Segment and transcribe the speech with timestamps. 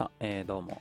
[0.00, 0.80] さ、えー、どうも、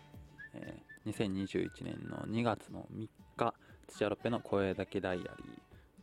[0.53, 3.53] えー、2021年の2月の3日
[3.89, 5.29] 土屋ロッペの声だけダイアリー。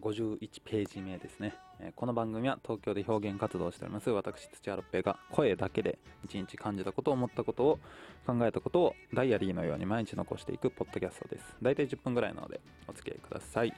[0.03, 7.79] 51ページ目ですね、えー、この番組は東京で表現活動しております私土屋ロッペが声だけで一日感じたことを思ったことを
[8.27, 11.57] 考えたことをダイアリーのように毎日残していくポッドキャストです。
[11.63, 13.73] 大体10分ぐらいなのでお付き合いください。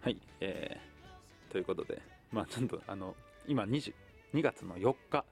[0.00, 2.02] はいえー、ということで
[2.32, 3.14] まあちょっとあの
[3.46, 3.94] 今20
[4.34, 5.24] 2月の4日。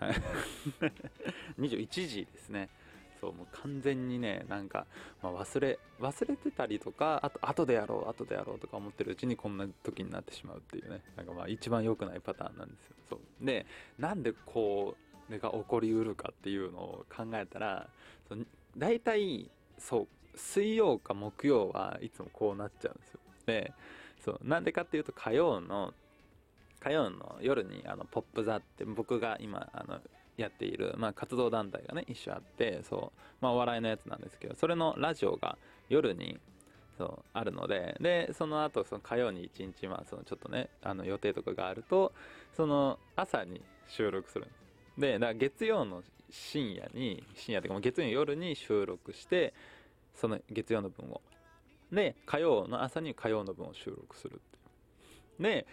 [1.58, 2.68] 21時ですね。
[3.20, 4.86] そうもう完全にねなんか、
[5.22, 11.02] まあ、忘れ忘れてたりとかあと後でやろう後でやろうとか思ってるうちにこんな時になってしまうっていうね。
[11.16, 12.94] なんかまあ一番良くないパターンなんですよ。
[13.10, 13.44] そう。
[13.44, 13.66] で
[13.98, 17.88] なんでこうが起こりうるかっていうのを考えたら
[18.28, 18.34] そ
[18.76, 19.48] 大体
[19.78, 23.20] そう水曜か木曜はいつもこうなっちゃうんですよ。
[23.46, 23.72] で
[24.24, 25.94] そうなんでかっていうと火曜の
[26.80, 30.00] 火曜の夜にあのポップ座って僕が今あの
[30.36, 36.38] やっている、まあ、活動団体がね一緒あってそう、まあ、お笑いのやつなんですけどそれのラジオが夜に
[37.00, 42.12] そうあるのででその後その火曜に一日まあそのちょっとねあの予定とかがあると
[42.54, 45.00] その朝に収録するんです。
[45.00, 49.54] でだから月曜の深夜に深夜というか月曜の夜に収録して
[50.14, 51.22] その月曜の分を。
[51.90, 54.60] で火曜の朝に火曜の分を収録するってい
[55.40, 55.42] う。
[55.42, 55.66] で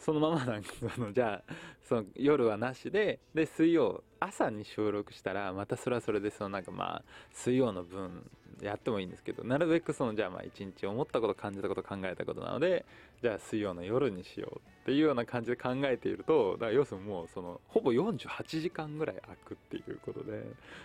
[0.00, 1.54] そのままなんかそのじゃあ
[1.88, 8.28] その夜はなしでで水曜朝に収録したらまたそれはそれでそのなんかまあ水曜の分
[8.60, 12.84] やってもいいんですけどなるべくそのじゃあまあ一日思ったこと感じたこと考えたことなので
[13.22, 20.42] じゃあ水曜の夜にしようっていうような感じで考えているとだから要するにもうそのほぼ48時間ぐらい空くっていうことで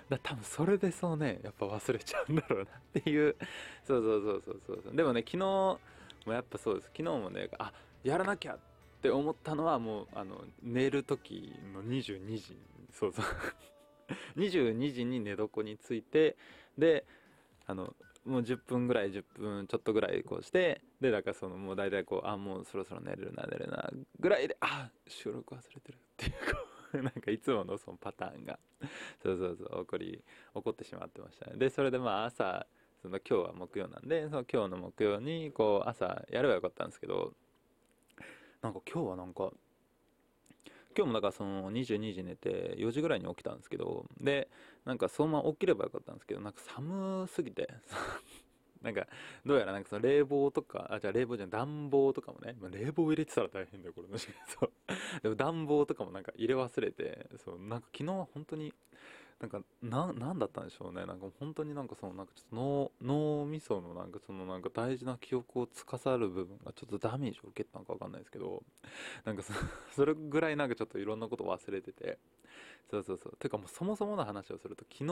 [0.10, 2.66] だ多分それでそのねやっぱ忘れちゃうんだろうな
[3.00, 3.36] っていう。
[3.86, 4.96] そうそうそうそうそう。
[4.96, 5.80] でもね昨日も
[6.28, 6.86] やっぱそうです。
[6.96, 7.72] 昨日もねあ
[8.04, 8.75] やらなきゃって
[9.06, 12.58] って思ったのはもうあの寝る時の22時
[12.92, 13.26] そうそう。
[14.38, 16.38] 22時に寝床について
[16.78, 17.06] で
[17.68, 17.94] あの
[18.26, 23.90] もう10分ぐらい10分ちょっとぐらいこうしてでだからそのもう大体こうあもうそろそろ寝れるな寝れるな
[24.20, 26.60] ぐらいであ収録忘れてるっていうこ
[26.94, 28.58] う なんかいつものそのパターンが。
[29.22, 30.24] そうそうそう起こり
[30.54, 31.58] 起こってしまってましたね。
[31.58, 32.68] でそれでまあ朝
[33.02, 37.34] その今日は木曜なんでその今日の木曜にこう朝やればよかったんですけど
[38.66, 39.52] なんか今日はなんか
[40.98, 44.48] 今日もだからその22時寝て4時ぐらいに起きたんですけどで
[44.86, 47.70] なんかそのまま起きればよかったんですけどなんか寒すぎて
[48.82, 49.06] なんか
[49.46, 54.28] どうやらなんかその冷房とかあじゃあ冷房じゃ暖房とかもね、まあ、冷房入れてたら大変だよこれのそ
[54.66, 54.72] う。
[55.22, 58.74] でも暖房とかもなんか入れ忘れてそうなんか昨日は本当に
[59.40, 61.06] なんかな何だったんでしょうね。
[61.06, 62.56] なんか本当になんかそのなんかちょっと
[63.02, 68.64] 脳脳みそのなんかそのなんか大事な記憶を司る部分がちょっとダメージを受けたのか分かんないですけど
[69.26, 69.54] なんかそ
[69.94, 72.18] それぐらいなんかちょっといろんなこと忘れてて。
[72.90, 73.38] そうそうそう。
[73.38, 75.06] てかもうそもそもの話をすると昨日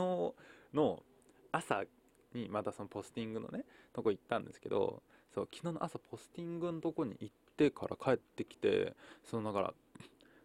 [0.72, 1.02] の
[1.50, 1.84] 朝
[2.32, 5.02] にまたそのポスティングのねとこ行ったんですけど
[5.34, 9.74] そう昨日の朝ポスティングのとこに行ってから帰ってきてそのだから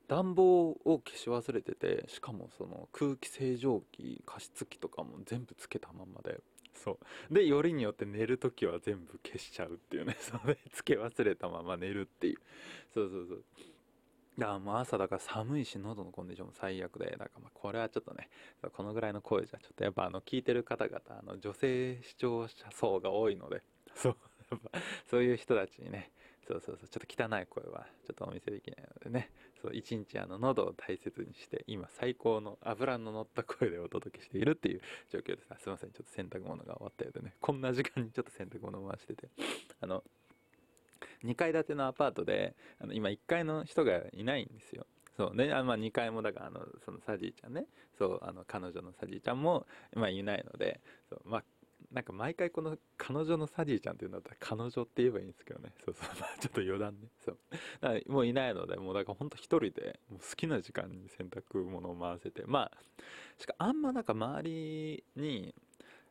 [0.09, 6.41] 暖房を消し忘れててしかもその空気清浄機加湿器とかも全部つけたままで。
[6.73, 6.97] そ
[7.29, 7.33] う。
[7.33, 10.17] でよりによって寝る時は全部消しちゃうっていうね。
[10.19, 12.39] それつけ忘れたまま寝るっていう。
[12.91, 13.43] そうそうそう。
[14.37, 17.11] いやもう朝だから寒いし喉のコンディションも最悪で。
[17.11, 18.29] だからまあこれはちょっとね
[18.73, 23.61] このぐらいの声じゃちょっとやっぱあの聞いてる方々あの女性視聴者層が多いので。
[23.93, 24.17] そう。
[25.09, 26.11] そういう人たちにね
[26.47, 29.29] そうそうそうちょっと汚い声はちょっとお見せできないのでね
[29.61, 35.47] そう一日あの喉を大切にして今最高の脂の乗った声でお届けしているっていう状況です。
[35.61, 39.29] すいませんちょっと洗濯物が終わったようでねこんな時間にちょっと洗濯物回してて
[39.81, 40.03] あの
[41.23, 44.87] 2階建てのアパートであの今1階の人がいないんですよ。
[45.17, 47.65] そうねあまあ、2階もだからあのそのサジーちゃんね
[47.97, 51.43] そうあの彼女のサジーちゃんも、まあ、いないのでそうまあ
[51.91, 55.73] なんか毎回この彼女のサジーちゃんっていうんだったら彼女って言えばいいんですけどね。
[55.83, 56.09] そうそう。
[56.39, 57.07] ちょっと余談ね。
[57.25, 57.37] そう。
[57.81, 62.43] だからもういないので、もうだからほんと一人で、もう好きな時間に洗濯物を回せて。
[62.45, 62.77] まあ、
[63.37, 65.55] しかあんまなんか周りに、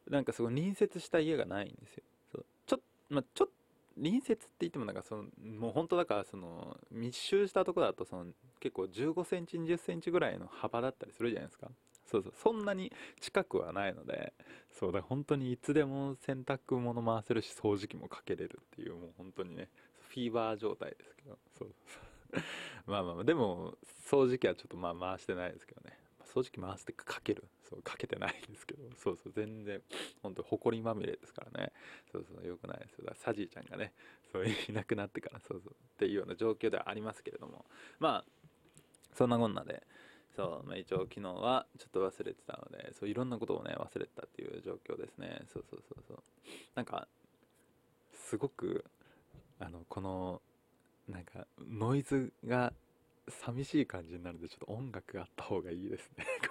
[0.09, 2.05] なんかすごい隣接した家がないんですよ。
[2.33, 2.81] そうちょっ
[3.11, 3.53] まあ、ちょっと
[3.99, 5.25] 隣接って言ってもなんかその
[5.59, 11.69] もう本当だからその密集したとこだとその結構15センチ20センチぐらいの幅だったりするじゃないですか
[12.11, 14.33] そうそうそんなに近くはないので
[14.79, 19.69] そうだ本当にいつでも洗濯物回せるし掃除機もかけれるっていうもう本当にね
[20.09, 22.09] フィーバー状態ですけどそうそう。
[22.87, 23.77] まあまあでも
[24.11, 25.99] 掃除機はちょっとまあ回してないですけどね。
[26.25, 27.45] 掃除機回してかける。
[27.69, 29.83] そうかけてないですけどそうそう全然
[30.23, 31.73] 本当埃まみれですからね。
[32.11, 33.05] そうそうよくないですよ。
[33.05, 33.93] だサジーちゃんがね
[34.33, 37.67] そういなくなってからそうそうっていうような状況ではありますけれども。
[37.99, 38.49] まあ
[39.15, 39.87] そんなこんなで
[40.39, 45.41] そう、まあ、一応昨日はちょっと忘れてたのでそういろんなことをね忘れてたっていう状況ですね。
[45.53, 46.23] そうそうそうそう。
[46.77, 47.09] なんか
[48.15, 48.85] すごく
[49.59, 50.41] あのこの
[51.09, 52.73] なんかノイズが
[53.29, 56.25] 寂しい感じになるんでちょっと音楽があった方がいいですね。
[56.41, 56.47] こ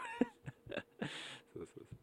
[0.69, 0.84] れ。
[1.56, 1.96] そうそうそう。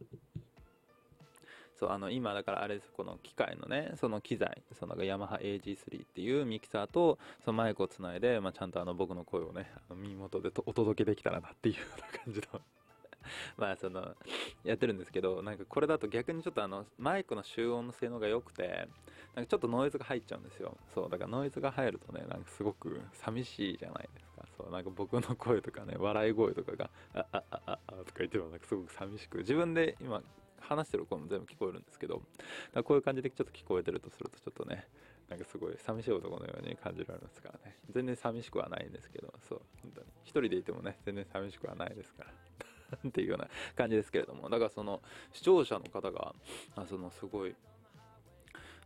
[1.78, 12.60] そうあの今だからあれですこの機械のねその機材そのヤマハ AG3 っていうミキサーとそのマイクをつないで、まあ、ちゃんとあの僕の声をねあの耳元でお届けできたらなっていうような感じの。
[13.56, 14.14] まあその
[14.64, 18.88] やってるんですけどなんかこれだと逆にちょっとあのマイクの集音の性能が良くて
[19.34, 20.76] なんかちょっとノイズが入っちゃうんですよ。
[20.94, 24.46] そうだからノイズが入るとねなんかすごく寂しいじゃないですか。
[24.56, 30.22] そうなんか僕の声とかね笑い声とかがあああああとか言ってもなんかすごく寂しく自分で今
[30.64, 32.22] 話してる声も全部聞こえるんですけど
[32.84, 34.86] こういう感じでちょっと聞こえてるとするとちょっとね
[35.28, 37.76] なんかすごい寂しい男のように感じられますからね。
[37.90, 40.06] 全然寂しくはないんですけどそう本当に。
[40.24, 42.30] 一人でいてもね全然寂しくはないですから。
[43.08, 44.50] っていうような感じですけれども。
[44.50, 45.00] だからその
[45.32, 46.34] 視聴者の方が
[46.76, 47.54] あそのすごい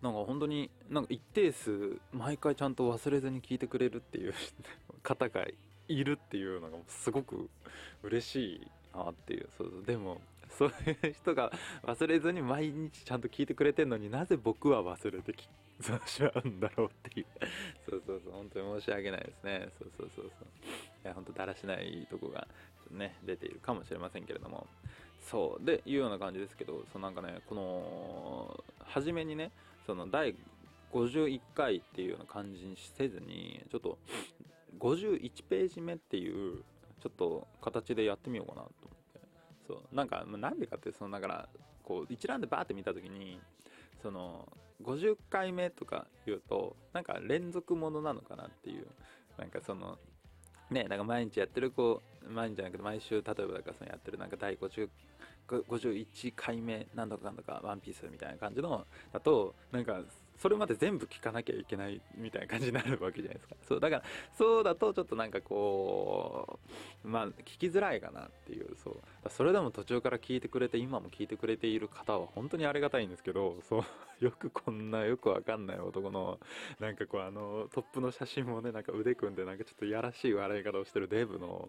[0.00, 4.34] なんか本当になんか一定数毎回ちゃんと忘れずに聞いてくれるっていう
[5.02, 5.44] 方が
[5.88, 7.50] いるっていうのがすごく
[8.02, 9.48] 嬉しいなっていう。
[9.58, 9.84] そうそう。
[9.84, 10.20] でも
[10.56, 11.52] そういう人が
[11.84, 15.48] 忘れずに毎日ちゃんと聞いてくれてるのになぜ僕は忘れてき
[15.80, 17.26] そうしまうんだろうっていう。
[17.88, 19.68] そうそうそう本当に申し訳ないですね。
[19.78, 20.46] そうそうそうそう。
[21.04, 22.48] いや本当だらしないとこが
[22.90, 24.66] ね出ているかもしれませんけれども。
[25.20, 29.50] そうでいうような感じですけどそのなんかねこの初めにね
[29.84, 30.34] その第
[30.92, 33.98] 51回っていうような感じにせずにちょっと
[34.78, 36.62] 51ページ目っていう
[37.02, 38.70] ちょっと形でやってみようかなと
[39.68, 41.48] そうなんかなんでかってそのだから
[41.84, 43.38] こう一覧でバーって見た時に
[44.02, 44.48] その
[44.82, 48.86] 50回目とか言うとなんか連続ものなのかなっていう
[49.36, 49.98] なんかその
[50.70, 54.88] ねなんか毎日やってるこう毎日じゃなくて毎週例えばだからそのやってるなんか第50
[55.48, 60.02] 51回目何度か何度かワンピースみたいな感じのだとなんか
[60.38, 63.56] それまで全部聞かなきゃいけないみたいな感じになるわけじゃないですか。
[63.66, 64.02] そうだから
[64.36, 66.58] そうだとちょっとなんかこ
[67.04, 69.28] うまあ聞きづらいかなっていうそう。
[69.30, 73.84] それでも途中から聞いてくれて今も聞いてくれている方は本当にありがたいんですけどそう
[74.24, 76.38] よくこんなよくわかんない男の
[76.80, 81.68] なんかこうあのトップの写真もねなんか腕組んでなんかちょっとやらしい笑い方をしてるデブの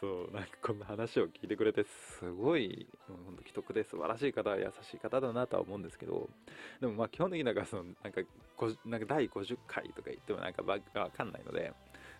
[0.00, 6.28] そうなんかこんな話を聞いてくれてすごい本当既得で素晴らしい方優しい方だなとは思うんですけど
[6.80, 8.20] でもまあ基本的になんかそのなんか
[8.84, 10.78] なんか第50回とか言ってもなんかわ
[11.10, 11.72] かんないので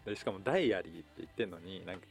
[0.05, 2.06] でしかもダイアリーって言ってんのになんか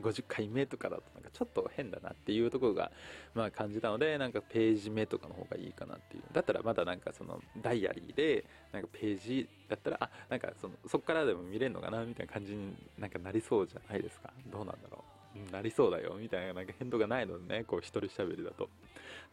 [0.00, 2.90] 50回目とかだとなんかちょっと変だなっていうところが
[3.34, 6.22] まあ感じたのでなんかページ目とかの方がいいかなっていう。
[6.32, 14.32] だったらまだなんかそのダイアリーでなんかページだったらあなんかそのそっからでも見れるのかなみたいな感じになんかなりそうじゃないですか。
[14.50, 15.04] どうなんだろ
[15.48, 15.52] う。
[15.52, 16.16] なりそうだよ。
[16.18, 18.70] みたいななんか変動がないのでねこう一人喋りだと。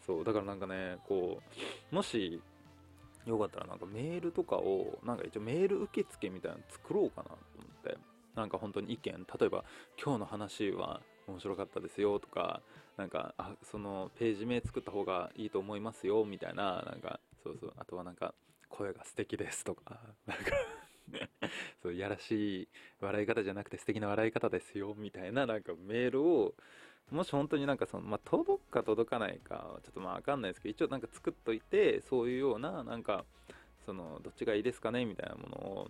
[0.06, 1.42] そうだからなんかねこ
[1.92, 2.42] うもし
[3.26, 7.98] よかったらなんかメールとかをなんか一応メール受付みたいなの作ろうかなと思って
[8.36, 9.64] なんか本当に意見例えば
[10.02, 12.62] 今日の話は面白かったですよとか
[12.98, 18.34] なんかあそのページ名作った方がいいと思いますよみたいななんかそうそうあとはなんか
[18.70, 20.44] 声が素敵ですとかなんか
[21.82, 22.68] そういやらしい
[23.00, 26.54] 笑い方じゃなくて素敵な笑い方ですよみたいななんかメールを
[27.12, 33.26] もし本当になんかその、まあ、届くか届かないかちょっとまあ分かんないですけど一応なんか作っといてそういうようななんか
[33.86, 35.88] そのどっちがいいですかねみたいなものを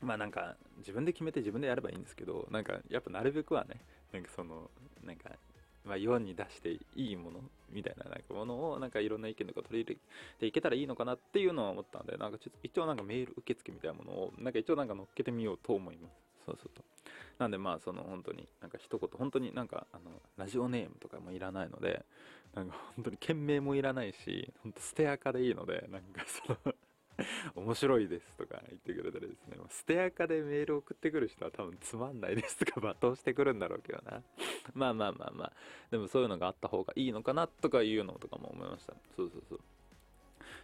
[0.00, 3.80] まあなんか自分で決めて自分でやればいいんですけどなんかやっぱなるべくはね
[4.12, 4.70] なんかその
[5.04, 5.30] なんか
[5.88, 7.40] まあ、世に出していいもの
[7.72, 10.00] みたいななんかものをなんかいろんな意見とか取り入れ
[10.38, 16.28] ていけたらいいのかなっていうのは思ったんでなんかちょっと一応なんかメール受付みたいなものをなんか一応なんか乗っけてみようと思います。
[16.44, 16.82] そうすると
[17.38, 22.04] なんでまあその本当になんか一言本当になんかあのラジオネームとかもいらないので
[22.54, 26.74] なんか本当に件名もいらないし本当捨てアカでいいのでなんかその
[27.56, 34.22] 面白いですとか言ってくれたらですね、捨てアカでメール送ってくる人は多分つまんないですとか罵倒してくるんだろうけどな。
[34.74, 35.52] まあまあまあまあ、
[35.90, 38.94] でもそういうのがあった方がいいのかなとかいうのとかも思いました。
[39.16, 39.60] そうそうそう。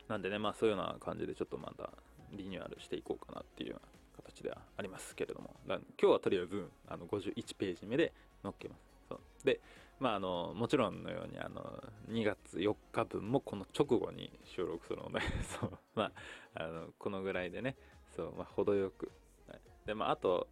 [0.08, 1.90] なんでね、まあそういうような感じでちょっとまた
[2.32, 3.76] リニューアルしていこうかなっていう
[4.16, 8.80] 形ではありますけれども、今日はとりあえずあの51ページ目で載っけます。
[9.08, 9.20] そう。
[9.44, 9.60] で、
[10.00, 15.20] まあ、あのもちろんのようにあの2月4日分もこの直後に収録するので
[15.60, 16.12] そう、ま
[16.54, 17.76] あ、あのこのぐらいでね
[18.16, 19.10] そう、まあ、程よく、
[19.48, 20.48] はい、で、まあ、あと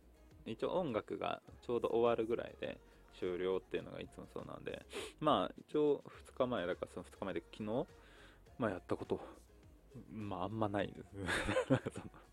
[0.46, 2.78] 一応音楽がちょうど終わるぐらいで
[3.14, 4.86] 終了っていうのがいつもそうなんで
[5.20, 7.86] まあ一応2日前だからその2日前で昨日、
[8.58, 9.20] まあ、やったこと
[10.10, 11.08] まああんまないです。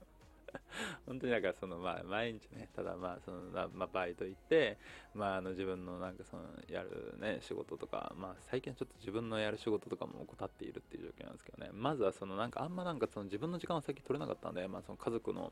[1.05, 3.41] 本当になんかそのまあ毎日ねただまあその
[3.73, 4.77] まあバイト行って
[5.13, 11.69] まああの自分のなんかそのやるね仕事とかまあ最近はちょっと自分のやる仕事とかも怠っているっていう状況なんですけどね。
[11.73, 15.51] まずはそのなんかあんまなんかその自分の時間を先取れなかったんでまあその家族の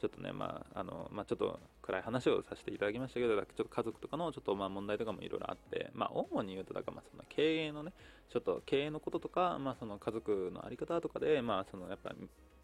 [0.00, 7.92] ちょっとねまああのまあちょっと暗い話をさせていただきましたけどちょっと家族とかのちょっとまあ問題とかもいろいろあってまあ主に言うとだからまあその経営のね
[8.28, 12.14] ちょっと経営のこととかまあその家族のあり方とかでまあそのやっぱ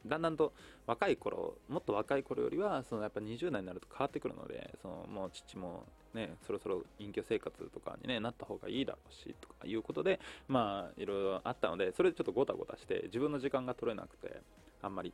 [0.07, 0.53] だんだんと
[0.87, 14.41] 若い頃もっと若い頃よりはそのやっぱ20代になると変わってくるのでそのもう父もねそろそろ隠居生活とかに、ね、なった方がいいだろうしとかいうことでまあいろいろあったのでそれでちょっとごたごたして自分の時間が取れなくて
[14.83, 15.13] あんまり。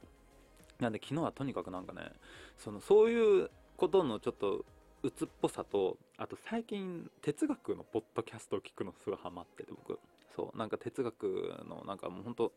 [0.81, 2.11] なんで昨日はとにかくなんかね
[2.57, 4.65] そのそういうことのちょっと
[5.03, 9.99] 鬱っぽさとあと最近哲学のポッドキャストを聞くのすごいハマってて僕。
[10.37, 12.53] そうなんか哲学のなんかもうほんと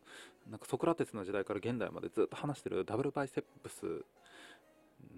[0.50, 4.06] なんかソクラテスの時代から現代までずっと話してるダブルバイセップス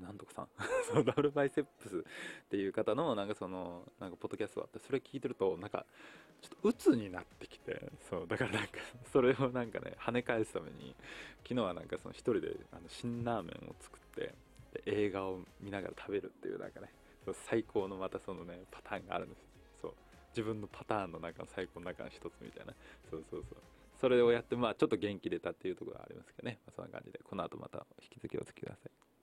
[0.02, 0.48] なんとかさん。
[0.94, 5.86] そうダブルバイセップスっていう方のなんかそのなんかポッドキャストあってそれ聞いてるとなんか
[6.42, 8.80] ちょっと鬱になってきてそうだからなんか
[9.12, 10.96] それをなんかね跳ね返すために
[11.44, 14.34] 昨日はなんかその一人であの辛ラーメンを作って
[14.74, 16.92] で映画を見ながら食べるっていうなんかね
[17.34, 19.55] 最高のまたそのねパターンがあるんです。
[20.36, 22.74] 自分のパターンの中の最高の中の一つみたいな。
[23.10, 23.58] そうそうそう。
[24.00, 27.20] それをやってまあちょっと元気出たっていうところがありますけどね、まあ、そんな感じで。
[27.24, 29.05] この後また引き続きお付きください。